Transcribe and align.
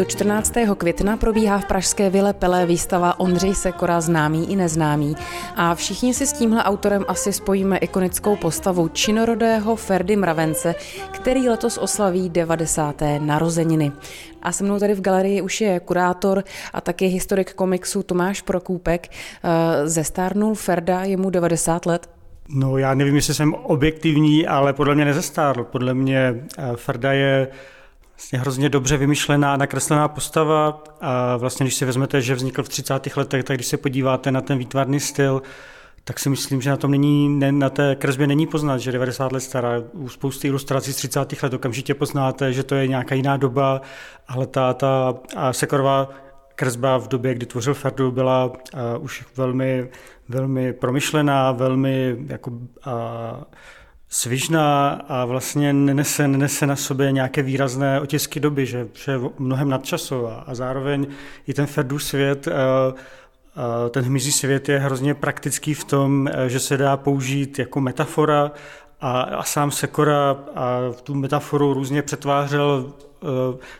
Do 0.00 0.06
14. 0.06 0.52
května 0.76 1.16
probíhá 1.16 1.58
v 1.58 1.64
Pražské 1.64 2.10
vile 2.10 2.32
Pelé 2.32 2.66
výstava 2.66 3.20
Ondřej 3.20 3.54
Sekora 3.54 4.00
známý 4.00 4.52
i 4.52 4.56
neznámý 4.56 5.14
a 5.56 5.74
všichni 5.74 6.14
si 6.14 6.26
s 6.26 6.32
tímhle 6.32 6.64
autorem 6.64 7.04
asi 7.08 7.32
spojíme 7.32 7.78
ikonickou 7.78 8.36
postavu 8.36 8.88
činorodého 8.88 9.76
Ferdy 9.76 10.16
Mravence, 10.16 10.74
který 11.10 11.48
letos 11.48 11.78
oslaví 11.78 12.28
90. 12.28 13.02
narozeniny. 13.18 13.92
A 14.42 14.52
se 14.52 14.64
mnou 14.64 14.78
tady 14.78 14.94
v 14.94 15.00
galerii 15.00 15.42
už 15.42 15.60
je 15.60 15.80
kurátor 15.80 16.44
a 16.72 16.80
taky 16.80 17.06
historik 17.06 17.54
komiksu 17.54 18.02
Tomáš 18.02 18.42
Prokůpek. 18.42 19.08
Eh, 19.08 19.88
zestárnul 19.88 20.54
Ferda, 20.54 21.04
je 21.04 21.16
mu 21.16 21.30
90 21.30 21.86
let. 21.86 22.10
No 22.48 22.78
já 22.78 22.94
nevím, 22.94 23.16
jestli 23.16 23.34
jsem 23.34 23.54
objektivní, 23.54 24.46
ale 24.46 24.72
podle 24.72 24.94
mě 24.94 25.04
nezestárl. 25.04 25.64
Podle 25.64 25.94
mě 25.94 26.34
eh, 26.58 26.72
Ferda 26.76 27.12
je 27.12 27.48
vlastně 28.20 28.38
hrozně 28.38 28.68
dobře 28.68 28.96
vymyšlená, 28.96 29.56
nakreslená 29.56 30.08
postava 30.08 30.82
a 31.00 31.36
vlastně 31.36 31.64
když 31.64 31.74
si 31.74 31.84
vezmete, 31.84 32.20
že 32.20 32.34
vznikl 32.34 32.62
v 32.62 32.68
30. 32.68 33.16
letech, 33.16 33.44
tak 33.44 33.56
když 33.56 33.66
se 33.66 33.76
podíváte 33.76 34.30
na 34.30 34.40
ten 34.40 34.58
výtvarný 34.58 35.00
styl, 35.00 35.42
tak 36.04 36.18
si 36.18 36.30
myslím, 36.30 36.60
že 36.60 36.70
na 36.70 36.76
tom 36.76 36.90
není, 36.90 37.28
ne, 37.28 37.52
na 37.52 37.70
té 37.70 37.96
kresbě 37.96 38.26
není 38.26 38.46
poznat, 38.46 38.78
že 38.78 38.92
90 38.92 39.32
let 39.32 39.40
stará. 39.40 39.82
U 39.92 40.08
spousty 40.08 40.48
ilustrací 40.48 40.92
z 40.92 40.96
30. 40.96 41.42
let 41.42 41.54
okamžitě 41.54 41.94
poznáte, 41.94 42.52
že 42.52 42.62
to 42.62 42.74
je 42.74 42.86
nějaká 42.86 43.14
jiná 43.14 43.36
doba, 43.36 43.80
ale 44.28 44.46
ta, 44.46 44.74
ta 44.74 45.14
a 45.36 45.52
Sekorová 45.52 46.08
kresba 46.54 46.98
v 46.98 47.08
době, 47.08 47.34
kdy 47.34 47.46
tvořil 47.46 47.74
Ferdu, 47.74 48.10
byla 48.10 48.46
uh, 48.46 49.04
už 49.04 49.24
velmi, 49.36 49.88
velmi 50.28 50.72
promyšlená, 50.72 51.52
velmi 51.52 52.16
jako, 52.26 52.50
uh, 52.50 52.62
svižná 54.10 54.90
a 55.08 55.24
vlastně 55.24 55.72
nenese, 55.72 56.28
nenese 56.28 56.66
na 56.66 56.76
sobě 56.76 57.12
nějaké 57.12 57.42
výrazné 57.42 58.00
otisky 58.00 58.40
doby, 58.40 58.66
že, 58.66 58.88
že 59.04 59.12
je 59.12 59.18
mnohem 59.38 59.68
nadčasová. 59.68 60.44
A 60.46 60.54
zároveň 60.54 61.06
i 61.46 61.54
ten 61.54 61.66
Ferdův 61.66 62.02
svět 62.02 62.46
uh, 62.46 62.52
ten 63.90 64.04
hmyzí 64.04 64.32
svět 64.32 64.68
je 64.68 64.78
hrozně 64.78 65.14
praktický 65.14 65.74
v 65.74 65.84
tom, 65.84 66.28
že 66.46 66.60
se 66.60 66.76
dá 66.76 66.96
použít 66.96 67.58
jako 67.58 67.80
metafora 67.80 68.52
a, 69.00 69.20
a 69.20 69.42
sám 69.42 69.70
Sekora 69.70 70.36
a 70.54 70.78
tu 71.02 71.14
metaforu 71.14 71.74
různě 71.74 72.02
přetvářel 72.02 72.92
Eh, 72.92 73.09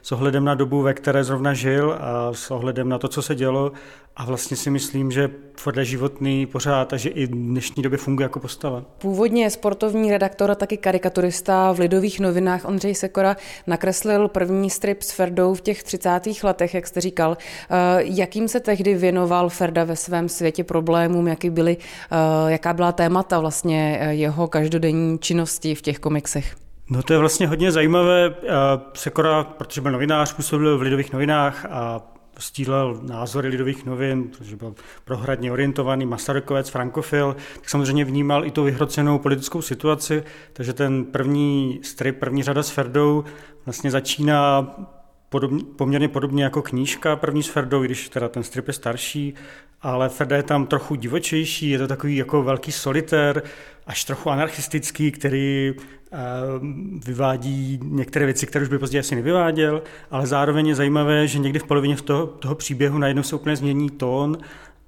s 0.03 0.13
ohledem 0.13 0.45
na 0.45 0.55
dobu, 0.55 0.83
ve 0.83 0.95
které 0.95 1.25
zrovna 1.25 1.55
žil 1.55 1.97
a 2.01 2.33
s 2.33 2.51
ohledem 2.51 2.89
na 2.89 2.99
to, 2.99 3.09
co 3.09 3.23
se 3.23 3.35
dělo. 3.35 3.73
A 4.17 4.25
vlastně 4.25 4.57
si 4.57 4.71
myslím, 4.71 5.11
že 5.11 5.31
Ford 5.57 5.77
je 5.77 5.85
životný 5.85 6.47
pořád 6.47 6.93
a 6.93 6.97
že 6.97 7.09
i 7.09 7.27
v 7.27 7.31
dnešní 7.31 7.83
době 7.83 7.99
funguje 7.99 8.25
jako 8.25 8.41
postava. 8.41 8.85
Původně 8.99 9.51
sportovní 9.51 10.11
redaktor 10.11 10.51
a 10.51 10.55
taky 10.55 10.77
karikaturista 10.77 11.73
v 11.73 11.79
Lidových 11.79 12.21
novinách 12.21 12.65
Ondřej 12.65 12.95
Sekora 12.95 13.37
nakreslil 13.67 14.29
první 14.29 14.71
strip 14.71 15.03
s 15.03 15.13
Ferdou 15.13 15.55
v 15.55 15.61
těch 15.61 15.83
30. 15.83 16.21
letech, 16.43 16.75
jak 16.75 16.87
jste 16.87 17.01
říkal. 17.01 17.37
Eh, 17.71 17.77
jakým 17.99 18.49
se 18.49 18.61
tehdy 18.61 18.95
věnoval 18.95 19.49
Ferda 19.49 19.85
ve 19.85 19.97
svém 19.97 20.29
světě 20.29 20.65
problémům, 20.65 21.29
jaký 21.29 21.51
byly, 21.51 21.77
eh, 21.77 22.53
jaká 22.53 22.73
byla 22.73 22.93
témata 22.93 23.41
vlastně 23.41 24.09
jeho 24.11 24.49
každodenní 24.49 25.19
činnosti 25.19 25.75
v 25.75 25.83
těch 25.83 25.99
komiksech? 25.99 26.57
No 26.91 27.03
to 27.03 27.13
je 27.13 27.19
vlastně 27.19 27.47
hodně 27.47 27.73
zajímavé. 27.73 28.35
Sekora, 28.95 29.45
protože 29.45 29.81
byl 29.81 29.93
novinář, 29.93 30.33
působil 30.33 30.79
v 30.79 30.83
Lidových 30.83 31.13
novinách 31.13 31.67
a 31.71 32.01
stílel 32.39 33.01
názory 33.03 33.49
lidových 33.49 33.87
novin, 33.87 34.25
protože 34.25 34.57
byl 34.57 34.75
prohradně 35.05 35.53
orientovaný 35.53 36.07
Masarykovec, 36.07 36.69
frankofil, 36.69 37.37
tak 37.55 37.71
samozřejmě 37.71 38.05
vnímal 38.05 38.47
i 38.47 38.51
tu 38.51 38.65
vyhrocenou 38.65 39.19
politickou 39.19 39.63
situaci, 39.63 40.25
takže 40.53 40.73
ten 40.73 41.05
první 41.05 41.81
strip, 41.83 42.19
první 42.19 42.43
řada 42.43 42.63
s 42.63 42.71
Ferdou 42.71 43.25
vlastně 43.67 43.91
začíná 43.91 44.75
podobně, 45.29 45.65
poměrně 45.77 46.09
podobně 46.09 46.45
jako 46.45 46.63
knížka 46.63 47.17
první 47.17 47.43
s 47.43 47.49
Ferdou, 47.49 47.83
když 47.83 48.09
teda 48.09 48.29
ten 48.29 48.43
strip 48.43 48.69
je 48.69 48.75
starší, 48.75 49.35
ale 49.83 50.09
Ferda 50.09 50.37
je 50.37 50.43
tam 50.43 50.67
trochu 50.67 50.95
divočejší, 50.95 51.71
je 51.71 51.79
to 51.79 51.89
takový 51.89 52.17
jako 52.17 52.43
velký 52.43 52.73
solitér, 52.73 53.43
až 53.91 54.05
trochu 54.05 54.31
anarchistický, 54.31 55.11
který 55.11 55.75
eh, 55.75 56.17
vyvádí 57.07 57.81
některé 57.83 58.25
věci, 58.25 58.47
které 58.47 58.63
už 58.63 58.69
by 58.69 58.79
později 58.79 59.01
asi 59.01 59.15
nevyváděl, 59.15 59.83
ale 60.11 60.27
zároveň 60.27 60.67
je 60.67 60.75
zajímavé, 60.75 61.27
že 61.27 61.39
někdy 61.39 61.59
v 61.59 61.65
polovině 61.65 61.97
toho, 61.97 62.27
toho 62.27 62.55
příběhu 62.55 62.99
najednou 62.99 63.23
se 63.23 63.37
úplně 63.37 63.57
změní 63.57 63.91
tón 63.91 64.39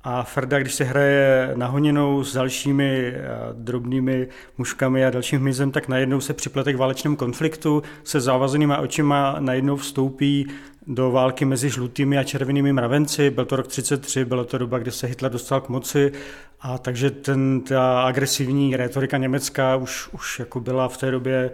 a 0.04 0.22
Ferda, 0.22 0.58
když 0.58 0.74
se 0.74 0.84
hraje 0.84 1.52
nahoněnou 1.54 2.24
s 2.24 2.34
dalšími 2.34 3.12
eh, 3.14 3.28
drobnými 3.52 4.28
muškami 4.58 5.04
a 5.04 5.10
dalším 5.10 5.40
hmyzem, 5.40 5.70
tak 5.70 5.88
najednou 5.88 6.20
se 6.20 6.34
připlete 6.34 6.72
k 6.72 6.76
válečnému 6.76 7.16
konfliktu, 7.16 7.82
se 8.04 8.20
závazenýma 8.20 8.78
očima 8.78 9.36
najednou 9.38 9.76
vstoupí 9.76 10.46
do 10.86 11.10
války 11.10 11.44
mezi 11.44 11.70
žlutými 11.70 12.18
a 12.18 12.24
červenými 12.24 12.72
mravenci. 12.72 13.30
Byl 13.30 13.44
to 13.44 13.56
rok 13.56 13.66
33, 13.66 14.24
byla 14.24 14.44
to 14.44 14.58
doba, 14.58 14.78
kdy 14.78 14.90
se 14.90 15.06
Hitler 15.06 15.32
dostal 15.32 15.60
k 15.60 15.68
moci 15.68 16.12
a 16.60 16.78
takže 16.78 17.10
ten, 17.10 17.60
ta 17.60 18.02
agresivní 18.02 18.76
retorika 18.76 19.16
německá 19.16 19.76
už, 19.76 20.08
už 20.12 20.38
jako 20.38 20.60
byla 20.60 20.88
v 20.88 20.96
té 20.96 21.10
době 21.10 21.50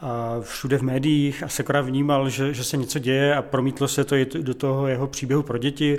a 0.00 0.36
všude 0.40 0.78
v 0.78 0.82
médiích 0.82 1.42
a 1.42 1.48
Sekora 1.48 1.80
vnímal, 1.80 2.28
že, 2.28 2.54
že 2.54 2.64
se 2.64 2.76
něco 2.76 2.98
děje 2.98 3.34
a 3.34 3.42
promítlo 3.42 3.88
se 3.88 4.04
to 4.04 4.14
i 4.14 4.24
do 4.24 4.54
toho 4.54 4.86
jeho 4.86 5.06
příběhu 5.06 5.42
pro 5.42 5.58
děti. 5.58 5.98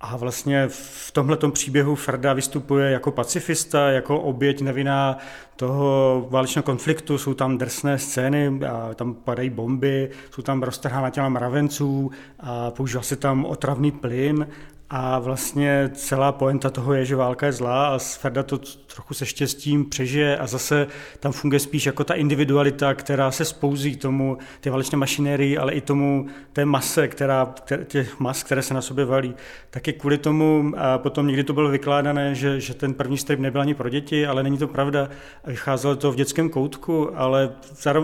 A 0.00 0.16
vlastně 0.16 0.68
v 0.68 1.10
tomhle 1.12 1.38
příběhu 1.52 1.94
Ferda 1.94 2.32
vystupuje 2.32 2.90
jako 2.90 3.10
pacifista, 3.10 3.90
jako 3.90 4.20
oběť 4.20 4.60
nevinná 4.60 5.18
toho 5.56 6.26
válečného 6.30 6.62
konfliktu. 6.62 7.18
Jsou 7.18 7.34
tam 7.34 7.58
drsné 7.58 7.98
scény, 7.98 8.60
a 8.68 8.94
tam 8.94 9.14
padají 9.14 9.50
bomby, 9.50 10.10
jsou 10.30 10.42
tam 10.42 10.62
roztrhána 10.62 11.10
těla 11.10 11.28
mravenců 11.28 12.10
a 12.40 12.70
používá 12.70 13.02
se 13.02 13.16
tam 13.16 13.44
otravný 13.44 13.92
plyn 13.92 14.46
a 14.92 15.18
vlastně 15.18 15.90
celá 15.94 16.32
poenta 16.32 16.70
toho 16.70 16.94
je, 16.94 17.04
že 17.04 17.16
válka 17.16 17.46
je 17.46 17.52
zlá 17.52 17.94
a 17.94 17.98
Sferda 17.98 18.42
to 18.42 18.58
trochu 18.94 19.14
se 19.14 19.26
štěstím 19.26 19.84
přežije 19.84 20.38
a 20.38 20.46
zase 20.46 20.86
tam 21.20 21.32
funguje 21.32 21.60
spíš 21.60 21.86
jako 21.86 22.04
ta 22.04 22.14
individualita, 22.14 22.94
která 22.94 23.30
se 23.30 23.44
spouzí 23.44 23.96
tomu, 23.96 24.38
ty 24.60 24.70
válečné 24.70 24.98
mašinérii, 24.98 25.58
ale 25.58 25.72
i 25.72 25.80
tomu 25.80 26.26
té 26.52 26.64
mase, 26.64 27.08
která, 27.08 27.54
těch 27.84 28.20
mas, 28.20 28.42
které 28.42 28.62
se 28.62 28.74
na 28.74 28.82
sobě 28.82 29.04
valí. 29.04 29.34
Taky 29.70 29.92
kvůli 29.92 30.18
tomu 30.18 30.72
a 30.76 30.98
potom 30.98 31.26
někdy 31.26 31.44
to 31.44 31.52
bylo 31.52 31.68
vykládané, 31.68 32.34
že, 32.34 32.60
že 32.60 32.74
ten 32.74 32.94
první 32.94 33.18
strip 33.18 33.40
nebyl 33.40 33.60
ani 33.60 33.74
pro 33.74 33.88
děti, 33.88 34.26
ale 34.26 34.42
není 34.42 34.58
to 34.58 34.68
pravda. 34.68 35.08
Vycházelo 35.46 35.96
to 35.96 36.12
v 36.12 36.16
dětském 36.16 36.50
koutku, 36.50 37.18
ale 37.18 37.52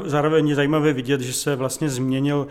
zároveň 0.04 0.48
je 0.48 0.54
zajímavé 0.54 0.92
vidět, 0.92 1.20
že 1.20 1.32
se 1.32 1.56
vlastně 1.56 1.88
změnil 1.88 2.46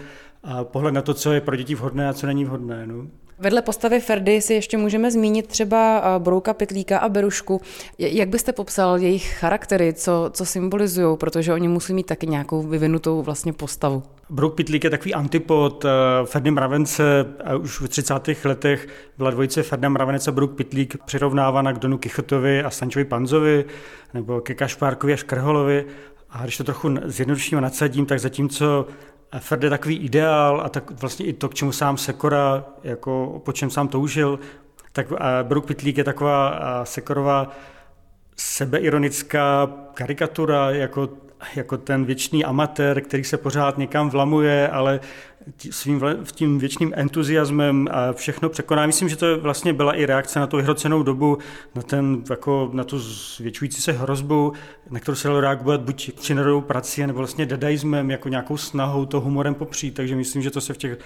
pohled 0.64 0.94
na 0.94 1.02
to, 1.02 1.14
co 1.14 1.32
je 1.34 1.42
pro 1.42 1.56
děti 1.56 1.76
vhodné 1.76 2.10
a 2.10 2.14
co 2.14 2.28
není 2.28 2.46
vhodné. 2.46 2.88
No. 2.88 3.08
Vedle 3.40 3.62
postavy 3.62 4.00
Ferdy 4.00 4.42
si 4.42 4.54
ještě 4.54 4.78
můžeme 4.78 5.12
zmínit 5.12 5.48
třeba 5.48 6.04
Brouka, 6.20 6.54
Pitlíka 6.54 6.98
a 6.98 7.10
Berušku. 7.10 7.62
Jak 7.98 8.30
byste 8.30 8.54
popsal 8.54 8.98
jejich 8.98 9.34
charaktery, 9.34 9.94
co, 9.94 10.30
co 10.34 10.46
symbolizují, 10.46 11.18
protože 11.18 11.54
oni 11.54 11.68
musí 11.68 11.94
mít 11.94 12.06
taky 12.06 12.28
nějakou 12.28 12.62
vyvinutou 12.62 13.22
vlastně 13.22 13.54
postavu? 13.54 14.04
Brouk 14.30 14.56
Pitlík 14.56 14.84
je 14.84 14.90
takový 14.90 15.14
antipod 15.14 15.86
Ferdy 16.26 16.52
Mravence. 16.52 17.26
Už 17.60 17.82
v 17.82 17.88
30. 17.88 18.14
letech 18.46 18.88
byla 19.18 19.32
dvojice 19.32 19.64
Ferda 19.64 19.90
Mravenec 19.90 20.28
a 20.28 20.32
Brouk 20.32 20.56
Pitlík 20.56 20.98
přirovnávána 21.06 21.74
k 21.74 21.80
Donu 21.80 21.98
Kichotovi 21.98 22.64
a 22.64 22.70
Stančovi 22.70 23.06
Panzovi 23.06 23.66
nebo 24.14 24.42
ke 24.42 24.54
Kašpárkovi 24.54 25.14
a 25.14 25.18
Škrholovi. 25.18 25.86
A 26.30 26.44
když 26.44 26.58
to 26.58 26.64
trochu 26.64 26.96
zjednoduším 27.06 27.62
nadsadím, 27.62 28.06
tak 28.06 28.20
zatímco 28.20 28.86
Ferd 29.40 29.64
je 29.64 29.70
takový 29.70 29.98
ideál 29.98 30.62
a 30.62 30.70
tak 30.70 31.02
vlastně 31.02 31.26
i 31.26 31.34
to, 31.34 31.50
k 31.50 31.54
čemu 31.54 31.72
sám 31.72 31.98
Sekora, 31.98 32.66
jako 32.84 33.42
po 33.46 33.52
čem 33.52 33.70
sám 33.70 33.88
toužil, 33.88 34.40
tak 34.92 35.08
Brook 35.44 35.66
Pitlík 35.66 35.98
je 35.98 36.04
taková 36.04 36.60
Sekorová 36.84 37.52
sebeironická 38.36 39.72
karikatura, 39.94 40.72
jako, 40.72 41.10
jako 41.56 41.78
ten 41.78 42.06
věčný 42.06 42.46
amatér, 42.46 43.02
který 43.02 43.24
se 43.24 43.38
pořád 43.38 43.78
někam 43.78 44.10
vlamuje, 44.10 44.70
ale 44.70 45.00
svým 45.72 46.02
tím 46.32 46.60
věčným 46.60 46.94
entuziasmem 46.96 47.88
a 47.92 48.14
všechno 48.14 48.50
překoná. 48.50 48.86
Myslím, 48.86 49.10
že 49.10 49.16
to 49.16 49.40
vlastně 49.40 49.74
byla 49.74 49.94
i 49.94 50.06
reakce 50.06 50.40
na 50.40 50.48
tu 50.48 50.58
vyhrocenou 50.58 51.04
dobu, 51.04 51.38
na, 51.76 51.82
ten, 51.82 52.24
jako, 52.30 52.70
na 52.74 52.84
tu 52.84 53.00
zvětšující 53.00 53.82
se 53.82 53.92
hrozbu, 53.92 54.54
na 54.90 55.00
kterou 55.00 55.16
se 55.16 55.28
dalo 55.28 55.42
reagovat 55.42 55.82
buď 55.82 56.12
činorodou 56.20 56.62
prací, 56.62 57.08
nebo 57.08 57.18
vlastně 57.18 57.46
dadaismem, 57.46 58.12
jako 58.12 58.30
nějakou 58.30 58.58
snahou 58.58 59.06
to 59.06 59.22
humorem 59.22 59.56
popřít. 59.56 59.94
Takže 59.94 60.16
myslím, 60.16 60.42
že 60.42 60.52
to 60.52 60.62
se 60.62 60.74
v 60.74 60.78
těch 60.78 60.98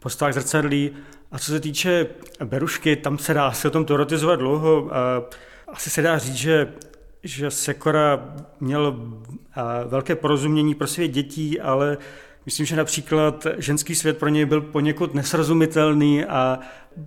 postavách 0.00 0.34
zrcadlí. 0.34 0.90
A 1.32 1.38
co 1.38 1.52
se 1.52 1.60
týče 1.60 2.06
Berušky, 2.44 2.96
tam 2.96 3.18
se 3.18 3.34
dá 3.34 3.52
se 3.52 3.68
o 3.68 3.70
tom 3.70 3.84
teoretizovat 3.84 4.38
dlouho. 4.38 4.90
Asi 5.72 5.90
se 5.90 6.02
dá 6.02 6.18
říct, 6.18 6.34
že 6.34 6.72
že 7.22 7.50
Sekora 7.50 8.34
měl 8.60 8.96
velké 9.86 10.16
porozumění 10.16 10.74
pro 10.74 10.86
svět 10.86 11.08
dětí, 11.08 11.60
ale 11.60 11.98
Myslím, 12.46 12.66
že 12.66 12.76
například 12.76 13.46
ženský 13.58 13.94
svět 13.94 14.18
pro 14.18 14.28
něj 14.28 14.44
byl 14.44 14.60
poněkud 14.60 15.14
nesrozumitelný 15.14 16.24
a 16.24 16.58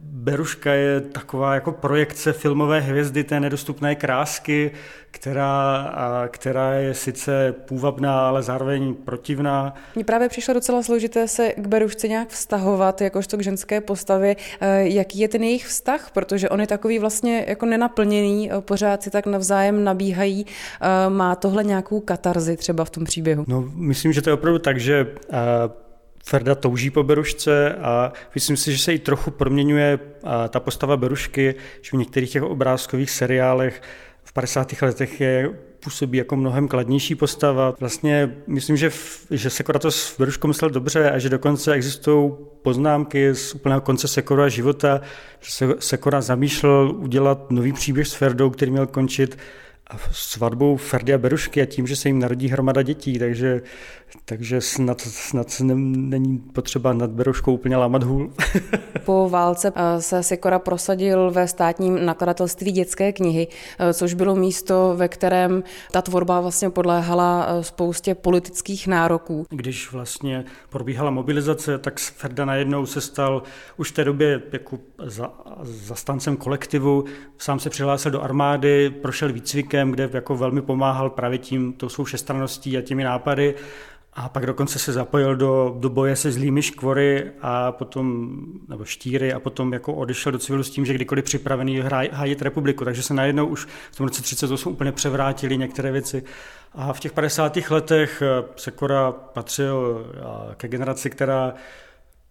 Beruška 0.01 0.74
je 0.74 1.01
taková 1.01 1.56
jako 1.56 1.72
projekce 1.72 2.34
filmové 2.34 2.80
hvězdy 2.80 3.24
té 3.24 3.40
nedostupné 3.40 3.95
krásky, 3.95 4.72
která, 5.12 6.28
která 6.31 6.74
je 6.74 6.94
sice 6.94 7.56
půvabná, 7.66 8.28
ale 8.28 8.44
zároveň 8.44 8.94
protivná. 8.94 9.74
Mně 9.95 10.04
právě 10.04 10.30
přišlo 10.30 10.54
docela 10.54 10.84
složité 10.84 11.28
se 11.28 11.50
k 11.57 11.68
Berušce 11.68 12.07
nějak 12.07 12.30
vztahovat, 12.30 13.01
jakožto 13.01 13.38
k 13.38 13.44
ženské 13.44 13.81
postavě. 13.81 14.36
E, 14.62 14.88
jaký 14.88 15.19
je 15.19 15.28
ten 15.28 15.44
jejich 15.44 15.66
vztah? 15.66 16.12
Protože 16.13 16.50
on 16.50 16.62
je 16.62 16.68
takový 16.68 17.00
vlastně 17.00 17.45
jako 17.48 17.66
nenaplněný, 17.66 18.51
e, 18.51 18.62
pořád 18.62 19.04
si 19.04 19.10
tak 19.10 19.25
navzájem 19.25 19.84
nabíhají. 19.84 20.45
E, 20.45 21.10
má 21.10 21.36
tohle 21.36 21.63
nějakou 21.63 22.00
katarzi 22.00 22.57
třeba 22.57 22.86
v 22.86 22.90
tom 22.90 23.04
příběhu? 23.04 23.45
No, 23.48 23.72
myslím, 23.75 24.13
že 24.13 24.22
to 24.22 24.30
je 24.30 24.34
opravdu 24.34 24.60
tak, 24.60 24.80
že 24.80 25.07
Ferda 26.25 26.55
touží 26.55 26.89
po 26.89 27.03
Berušce 27.03 27.73
a 27.73 28.13
myslím 28.35 28.57
si, 28.57 28.71
že 28.71 28.77
se 28.77 28.93
i 28.93 28.99
trochu 28.99 29.31
proměňuje 29.31 29.99
ta 30.49 30.59
postava 30.59 30.97
Berušky, 30.97 31.55
že 31.81 31.89
v 31.91 31.99
některých 31.99 32.31
těch 32.31 32.43
obrázkových 32.43 33.11
seriálech 33.11 33.81
v 34.23 34.33
50. 34.33 34.81
letech 34.81 35.21
je 35.21 35.49
působí 35.83 36.17
jako 36.17 36.35
mnohem 36.35 36.67
kladnější 36.67 37.15
postava. 37.15 37.73
Vlastně 37.79 38.35
myslím, 38.47 38.77
že, 38.77 38.89
v, 38.89 39.27
že 39.31 39.49
Sekora 39.49 39.79
to 39.79 39.91
s 39.91 40.17
Beruškou 40.17 40.47
myslel 40.47 40.69
dobře 40.69 41.11
a 41.11 41.19
že 41.19 41.29
dokonce 41.29 41.73
existují 41.73 42.31
poznámky 42.61 43.35
z 43.35 43.55
úplného 43.55 43.81
konce 43.81 44.07
Sekora 44.07 44.49
života, 44.49 45.01
že 45.39 45.51
se 45.51 45.75
Sekora 45.79 46.21
zamýšlel 46.21 46.95
udělat 46.97 47.51
nový 47.51 47.73
příběh 47.73 48.07
s 48.07 48.13
Ferdou, 48.13 48.49
který 48.49 48.71
měl 48.71 48.87
končit 48.87 49.37
svatbou 50.12 50.78
Ferdy 50.78 51.13
a 51.13 51.18
Berušky 51.18 51.62
a 51.62 51.66
tím, 51.66 51.88
že 51.88 51.95
se 51.95 52.10
jim 52.10 52.19
narodí 52.19 52.48
hromada 52.48 52.81
dětí, 52.81 53.19
takže, 53.19 53.62
takže 54.25 54.62
snad, 54.62 55.01
snad 55.01 55.48
není 55.62 56.38
potřeba 56.38 56.94
nad 56.94 57.10
Beruškou 57.10 57.54
úplně 57.54 57.78
lámat 57.78 58.04
hůl. 58.04 58.34
po 59.06 59.30
válce 59.30 59.74
eh, 59.75 60.01
se 60.01 60.24
Sikora 60.24 60.60
prosadil 60.60 61.31
ve 61.31 61.48
státním 61.48 62.06
nakladatelství 62.06 62.72
dětské 62.72 63.12
knihy, 63.12 63.48
eh, 63.80 63.94
což 63.94 64.13
bylo 64.13 64.36
místo, 64.36 64.94
ve 64.98 65.07
kterém 65.07 65.63
ta 65.92 66.01
tvorba 66.01 66.42
vlastně 66.42 66.69
podléhala 66.69 67.48
eh, 67.48 67.63
spoustě 67.63 68.16
politických 68.16 68.88
nároků. 68.88 69.45
Když 69.50 69.92
vlastně 69.92 70.45
probíhala 70.69 71.12
mobilizace, 71.12 71.78
tak 71.78 72.00
Ferda 72.00 72.45
najednou 72.45 72.86
se 72.86 73.01
stal 73.01 73.44
už 73.78 73.92
v 73.92 73.94
té 73.94 74.04
době 74.04 74.42
jako 74.51 74.80
za, 75.06 75.31
zastancem 75.62 76.38
kolektivu, 76.38 77.06
sám 77.38 77.60
se 77.60 77.69
přihlásil 77.69 78.12
do 78.12 78.22
armády, 78.22 78.90
prošel 78.90 79.34
výcvikem, 79.34 79.82
kde 79.91 80.09
jako 80.13 80.35
velmi 80.35 80.62
pomáhal 80.62 81.09
právě 81.09 81.38
tím, 81.38 81.74
tou 81.74 81.89
svou 81.89 82.03
všestranností 82.03 82.77
a 82.77 82.81
těmi 82.81 83.03
nápady 83.03 83.56
a 84.15 84.30
pak 84.30 84.45
dokonce 84.45 84.80
se 84.80 84.94
zapojil 84.94 85.35
do, 85.35 85.75
do 85.80 85.89
boje 85.89 86.15
se 86.15 86.31
zlými 86.31 86.62
škvory 86.62 87.31
a 87.41 87.71
potom, 87.71 88.35
nebo 88.68 88.85
štíry 88.85 89.33
a 89.33 89.39
potom 89.39 89.74
jako 89.74 89.94
odešel 89.94 90.31
do 90.31 90.39
civilu 90.39 90.63
s 90.63 90.69
tím, 90.69 90.85
že 90.85 90.94
kdykoliv 90.94 91.25
připravený 91.25 91.80
hájit 92.12 92.41
republiku. 92.41 92.85
Takže 92.85 93.03
se 93.03 93.13
najednou 93.13 93.45
už 93.45 93.68
v 93.91 93.95
tom 93.95 94.07
roce 94.07 94.21
38 94.21 94.74
úplně 94.74 94.91
převrátili 94.91 95.57
některé 95.57 95.91
věci. 95.91 96.24
A 96.74 96.94
v 96.94 97.00
těch 97.00 97.12
50. 97.12 97.57
letech 97.69 98.21
eh, 98.21 98.44
Sekora 98.56 99.12
patřil 99.12 100.06
eh, 100.15 100.56
ke 100.56 100.68
generaci, 100.68 101.09
která 101.09 101.53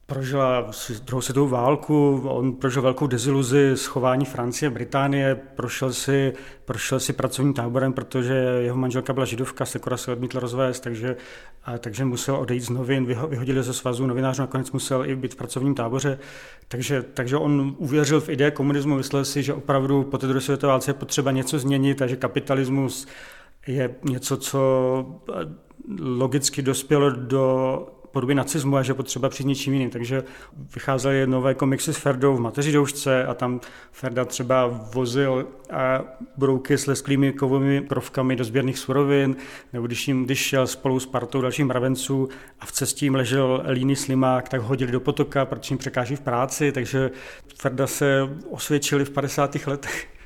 prožila 0.07 0.71
druhou 1.05 1.21
světovou 1.21 1.49
válku, 1.49 2.23
on 2.25 2.53
prožil 2.53 2.83
velkou 2.83 3.07
deziluzi 3.07 3.73
schování 3.75 4.25
Francie, 4.25 4.71
Británie, 4.71 5.35
prošel 5.35 5.93
si, 5.93 6.33
prošel 6.65 7.01
si 7.01 7.13
pracovním 7.13 7.55
táborem, 7.55 7.93
protože 7.93 8.35
jeho 8.35 8.77
manželka 8.77 9.13
byla 9.13 9.27
židovka, 9.27 9.65
Sekora 9.65 9.97
se 9.97 10.13
odmítl 10.13 10.41
rozvést, 10.41 10.81
takže, 10.81 11.17
a, 11.65 11.79
takže 11.79 12.05
musel 12.05 12.37
odejít 12.37 12.61
z 12.61 12.71
novin, 12.71 13.07
vyhodili 13.07 13.63
ze 13.63 13.73
svazu 13.75 14.07
novinářů, 14.07 14.43
nakonec 14.43 14.73
musel 14.73 15.07
i 15.07 15.17
být 15.17 15.35
v 15.35 15.37
pracovním 15.37 15.75
táboře, 15.75 16.19
takže, 16.69 17.03
takže 17.03 17.37
on 17.37 17.75
uvěřil 17.79 18.21
v 18.21 18.29
ideje 18.29 18.51
komunismu, 18.51 18.97
myslel 18.97 19.25
si, 19.25 19.43
že 19.43 19.55
opravdu 19.55 20.03
po 20.03 20.19
té 20.19 20.27
druhé 20.27 20.41
světové 20.41 20.71
válce 20.71 20.91
je 20.91 20.95
potřeba 20.95 21.31
něco 21.31 21.59
změnit 21.59 22.03
a 22.03 22.07
že 22.07 22.17
kapitalismus 22.17 23.07
je 23.67 23.95
něco, 24.05 24.37
co 24.37 24.61
logicky 25.99 26.63
dospělo 26.63 27.11
do 27.11 27.87
podoby 28.13 28.35
nacismu 28.35 28.77
a 28.77 28.83
že 28.83 28.95
potřeba 28.95 29.29
přijít 29.29 29.47
něčím 29.47 29.73
jiným. 29.73 29.91
Takže 29.91 30.25
vycházely 30.75 31.27
nové 31.27 31.55
komiksy 31.55 31.95
s 31.95 31.97
Ferdou 31.97 32.37
v 32.37 32.41
mateři 32.41 32.73
doušce 32.73 33.27
a 33.27 33.35
tam 33.35 33.61
Ferda 33.93 34.25
třeba 34.25 34.67
vozil 34.67 35.47
a 35.71 36.01
brouky 36.37 36.79
s 36.79 36.87
lesklými 36.87 37.33
kovovými 37.33 37.81
krovkami 37.81 38.37
do 38.37 38.45
sběrných 38.45 38.79
surovin, 38.79 39.37
nebo 39.73 39.87
když, 39.87 40.09
jim, 40.09 40.25
když 40.25 40.39
šel 40.39 40.67
spolu 40.67 41.01
s 41.01 41.07
partou 41.07 41.41
dalších 41.41 41.65
mravenců 41.65 42.29
a 42.61 42.67
v 42.67 42.73
cestě 42.73 43.07
jim 43.07 43.15
ležel 43.15 43.65
líný 43.69 43.97
slimák, 43.97 44.49
tak 44.49 44.61
hodili 44.61 44.93
do 44.93 45.01
potoka, 45.01 45.45
protože 45.45 45.73
jim 45.73 45.79
překáží 45.79 46.17
v 46.17 46.21
práci, 46.21 46.73
takže 46.73 47.11
Ferda 47.57 47.87
se 47.87 48.29
osvědčili 48.51 49.05
v 49.05 49.11
50. 49.11 49.57
letech. 49.67 50.22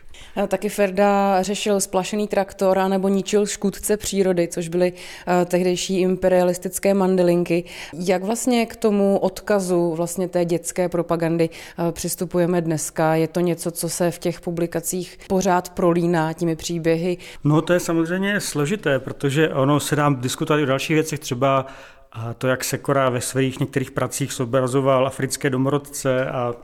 Taky 0.48 0.68
Ferda 0.68 1.42
řešil 1.42 1.80
splašený 1.80 2.28
traktor 2.28 2.78
nebo 2.88 3.08
ničil 3.08 3.46
škůdce 3.46 3.96
přírody, 3.96 4.48
což 4.48 4.68
byly 4.68 4.92
eh, 4.92 5.44
tehdejší 5.44 6.00
imperialistické 6.00 6.94
mandelinky. 6.94 7.64
Jak 7.92 8.24
vlastně 8.24 8.66
k 8.66 8.76
tomu 8.76 9.18
odkazu 9.18 9.94
vlastně 9.94 10.28
té 10.28 10.44
dětské 10.44 10.88
propagandy 10.88 11.50
eh, 11.50 11.92
přistupujeme 11.92 12.60
dneska? 12.60 13.14
Je 13.14 13.28
to 13.28 13.40
něco, 13.40 13.70
co 13.70 13.88
se 13.88 14.10
v 14.10 14.18
těch 14.18 14.40
publikacích 14.40 15.18
pořád 15.28 15.68
prolíná 15.68 16.32
těmi 16.32 16.56
příběhy? 16.56 17.18
No 17.44 17.62
to 17.62 17.72
je 17.72 17.80
samozřejmě 17.80 18.40
složité, 18.40 18.98
protože 18.98 19.48
ono 19.48 19.80
se 19.80 19.96
dá 19.96 20.10
diskutovat 20.10 20.62
o 20.62 20.66
dalších 20.66 20.94
věcech, 20.94 21.18
třeba 21.18 21.66
a 22.12 22.34
to, 22.34 22.46
jak 22.46 22.64
Sekora 22.64 23.10
ve 23.10 23.20
svých 23.20 23.60
některých 23.60 23.90
pracích 23.90 24.32
zobrazoval 24.32 25.06
africké 25.06 25.50
domorodce 25.50 26.26
a 26.26 26.54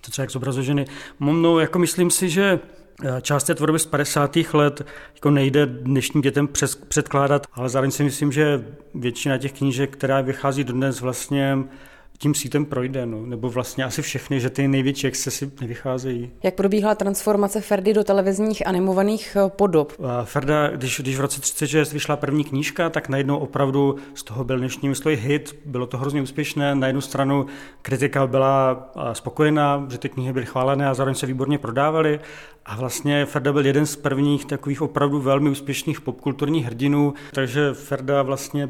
to 0.00 0.10
třeba 0.10 0.22
jak 0.22 0.30
zobrazuje 0.30 0.64
ženy. 0.64 0.86
Jako 1.60 1.78
myslím 1.78 2.10
si, 2.10 2.28
že 2.30 2.60
eh, 3.04 3.20
Část 3.20 3.44
té 3.44 3.54
tvorby 3.54 3.78
z 3.78 3.86
50. 3.86 4.36
let 4.52 4.86
jako 5.14 5.30
nejde 5.30 5.66
dnešním 5.66 6.22
dětem 6.22 6.48
přes, 6.48 6.74
předkládat, 6.74 7.46
ale 7.52 7.68
zároveň 7.68 7.90
si 7.90 8.04
myslím, 8.04 8.32
že 8.32 8.64
většina 8.94 9.38
těch 9.38 9.52
knížek, 9.52 9.90
která 9.90 10.20
vychází 10.20 10.64
dodnes, 10.64 11.00
vlastně 11.00 11.58
tím 12.18 12.34
sítem 12.34 12.64
projde, 12.64 13.06
no. 13.06 13.26
nebo 13.26 13.50
vlastně 13.50 13.84
asi 13.84 14.02
všechny, 14.02 14.40
že 14.40 14.50
ty 14.50 14.68
největší 14.68 15.06
excesy 15.06 15.50
nevycházejí. 15.60 16.30
Jak 16.42 16.54
probíhala 16.54 16.94
transformace 16.94 17.60
Ferdy 17.60 17.94
do 17.94 18.04
televizních 18.04 18.66
animovaných 18.66 19.36
eh, 19.36 19.50
podob? 19.56 19.92
Ferda, 20.24 20.68
když, 20.70 21.00
když 21.00 21.16
v 21.16 21.20
roce 21.20 21.40
36 21.40 21.92
vyšla 21.92 22.16
první 22.16 22.44
knížka, 22.44 22.90
tak 22.90 23.08
najednou 23.08 23.36
opravdu 23.36 23.96
z 24.14 24.22
toho 24.22 24.44
byl 24.44 24.58
dnešní 24.58 24.88
mysloj 24.88 25.16
hit, 25.16 25.56
bylo 25.64 25.86
to 25.86 25.98
hrozně 25.98 26.22
úspěšné. 26.22 26.74
Na 26.74 26.86
jednu 26.86 27.00
stranu 27.00 27.46
kritika 27.82 28.26
byla 28.26 28.90
spokojená, 29.12 29.86
že 29.90 29.98
ty 29.98 30.08
knihy 30.08 30.32
byly 30.32 30.46
chválené 30.46 30.88
a 30.88 30.94
zároveň 30.94 31.14
se 31.14 31.26
výborně 31.26 31.58
prodávaly. 31.58 32.20
A 32.66 32.76
vlastně 32.76 33.26
Ferda 33.26 33.52
byl 33.52 33.66
jeden 33.66 33.86
z 33.86 33.96
prvních 33.96 34.44
takových 34.44 34.82
opravdu 34.82 35.20
velmi 35.20 35.50
úspěšných 35.50 36.00
popkulturních 36.00 36.66
hrdinů, 36.66 37.14
takže 37.32 37.74
Ferda 37.74 38.22
vlastně 38.22 38.68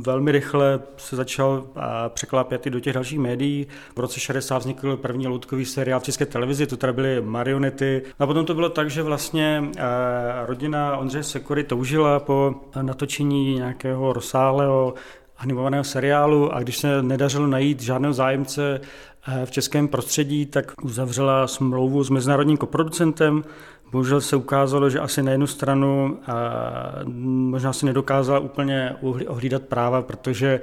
velmi 0.00 0.32
rychle 0.32 0.80
se 0.96 1.16
začal 1.16 1.66
překlápět 2.08 2.66
i 2.66 2.70
do 2.70 2.80
těch 2.80 2.94
dalších 2.94 3.18
médií. 3.18 3.66
V 3.96 4.00
roce 4.00 4.20
60 4.20 4.58
vznikl 4.58 4.96
první 4.96 5.26
loutkový 5.26 5.64
seriál 5.64 6.00
v 6.00 6.02
české 6.02 6.26
televizi, 6.26 6.66
to 6.66 6.76
tady 6.76 6.92
byly 6.92 7.20
marionety. 7.20 8.02
A 8.18 8.26
potom 8.26 8.46
to 8.46 8.54
bylo 8.54 8.68
tak, 8.68 8.90
že 8.90 9.02
vlastně 9.02 9.64
rodina 10.46 10.96
Ondřeje 10.96 11.22
Sekory 11.22 11.64
toužila 11.64 12.20
po 12.20 12.54
natočení 12.82 13.54
nějakého 13.54 14.12
rozsáhlého 14.12 14.94
animovaného 15.38 15.84
seriálu 15.84 16.54
a 16.54 16.60
když 16.60 16.78
se 16.78 17.02
nedařilo 17.02 17.46
najít 17.46 17.82
žádného 17.82 18.14
zájemce 18.14 18.80
v 19.44 19.50
českém 19.50 19.88
prostředí, 19.88 20.46
tak 20.46 20.72
uzavřela 20.82 21.46
smlouvu 21.46 22.04
s 22.04 22.10
mezinárodním 22.10 22.56
koproducentem, 22.56 23.44
Bohužel 23.92 24.20
se 24.20 24.36
ukázalo, 24.36 24.90
že 24.90 25.00
asi 25.00 25.22
na 25.22 25.30
jednu 25.32 25.46
stranu 25.46 26.18
možná 27.50 27.72
si 27.72 27.86
nedokázala 27.86 28.38
úplně 28.38 28.96
ohlídat 29.26 29.62
práva, 29.62 30.02
protože 30.02 30.60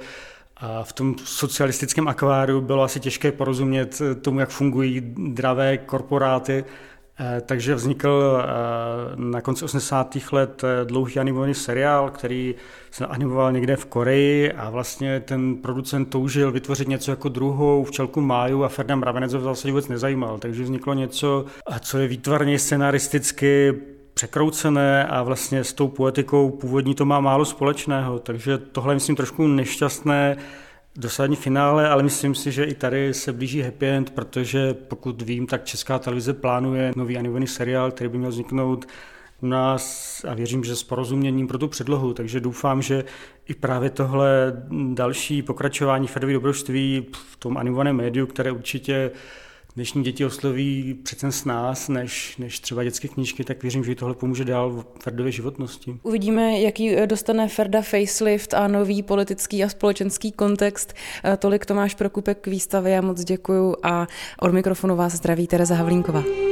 v 0.82 0.92
tom 0.92 1.14
socialistickém 1.24 2.08
akváriu 2.08 2.60
bylo 2.60 2.82
asi 2.82 3.00
těžké 3.00 3.32
porozumět 3.32 4.02
tomu, 4.22 4.40
jak 4.40 4.48
fungují 4.50 5.14
dravé 5.16 5.78
korporáty 5.78 6.64
takže 7.46 7.74
vznikl 7.74 8.42
eh, 8.42 8.46
na 9.16 9.40
konci 9.40 9.64
80. 9.64 10.16
let 10.32 10.64
eh, 10.64 10.84
dlouhý 10.84 11.18
animovaný 11.18 11.54
seriál, 11.54 12.10
který 12.10 12.54
se 12.90 13.06
animoval 13.06 13.52
někde 13.52 13.76
v 13.76 13.86
Koreji 13.86 14.52
a 14.52 14.70
vlastně 14.70 15.20
ten 15.20 15.56
producent 15.56 16.10
toužil 16.10 16.52
vytvořit 16.52 16.88
něco 16.88 17.10
jako 17.10 17.28
druhou 17.28 17.84
včelku 17.84 18.20
Máju 18.20 18.64
a 18.64 18.68
Ferdinand 18.68 19.00
Mravenec 19.00 19.32
ho 19.32 19.40
v 19.40 19.42
zásadě 19.42 19.72
vůbec 19.72 19.88
nezajímal. 19.88 20.38
Takže 20.38 20.62
vzniklo 20.62 20.94
něco, 20.94 21.44
co 21.80 21.98
je 21.98 22.08
výtvarně 22.08 22.58
scenaristicky 22.58 23.74
překroucené 24.14 25.06
a 25.06 25.22
vlastně 25.22 25.64
s 25.64 25.72
tou 25.72 25.88
poetikou 25.88 26.50
původní 26.50 26.94
to 26.94 27.04
má 27.04 27.20
málo 27.20 27.44
společného. 27.44 28.18
Takže 28.18 28.58
tohle 28.58 28.92
je, 28.92 28.94
myslím, 28.94 29.16
trošku 29.16 29.46
nešťastné 29.46 30.36
dosadní 30.96 31.36
finále, 31.36 31.88
ale 31.88 32.02
myslím 32.02 32.34
si, 32.34 32.52
že 32.52 32.64
i 32.64 32.74
tady 32.74 33.14
se 33.14 33.32
blíží 33.32 33.62
happy 33.62 33.86
end, 33.86 34.10
protože 34.10 34.74
pokud 34.74 35.22
vím, 35.22 35.46
tak 35.46 35.64
Česká 35.64 35.98
televize 35.98 36.32
plánuje 36.32 36.92
nový 36.96 37.16
animovaný 37.16 37.46
seriál, 37.46 37.90
který 37.90 38.10
by 38.10 38.18
měl 38.18 38.30
vzniknout 38.30 38.86
u 39.42 39.46
nás 39.46 40.24
a 40.28 40.34
věřím, 40.34 40.64
že 40.64 40.76
s 40.76 40.82
porozuměním 40.82 41.48
pro 41.48 41.58
tu 41.58 41.68
předlohu, 41.68 42.14
takže 42.14 42.40
doufám, 42.40 42.82
že 42.82 43.04
i 43.48 43.54
právě 43.54 43.90
tohle 43.90 44.62
další 44.94 45.42
pokračování 45.42 46.06
Fedovy 46.06 46.32
dobrožství 46.32 47.06
v 47.12 47.36
tom 47.36 47.56
animovaném 47.56 47.96
médiu, 47.96 48.26
které 48.26 48.52
určitě 48.52 49.10
dnešní 49.76 50.04
děti 50.04 50.24
osloví 50.24 50.94
přece 51.02 51.32
s 51.32 51.44
nás, 51.44 51.88
než, 51.88 52.36
než 52.36 52.60
třeba 52.60 52.84
dětské 52.84 53.08
knížky, 53.08 53.44
tak 53.44 53.62
věřím, 53.62 53.84
že 53.84 53.94
tohle 53.94 54.14
pomůže 54.14 54.44
dál 54.44 54.70
v 54.70 54.84
Ferdově 55.02 55.32
životnosti. 55.32 55.96
Uvidíme, 56.02 56.60
jaký 56.60 56.96
dostane 57.06 57.48
Ferda 57.48 57.82
facelift 57.82 58.54
a 58.54 58.68
nový 58.68 59.02
politický 59.02 59.64
a 59.64 59.68
společenský 59.68 60.32
kontext. 60.32 60.94
Tolik 61.38 61.66
Tomáš 61.66 61.94
Prokupek 61.94 62.38
k 62.38 62.46
výstavě, 62.46 62.92
já 62.92 63.00
moc 63.00 63.24
děkuju 63.24 63.76
a 63.82 64.06
od 64.40 64.52
mikrofonu 64.52 64.96
vás 64.96 65.12
zdraví 65.12 65.46
Tereza 65.46 65.74
Havlínková. 65.74 66.51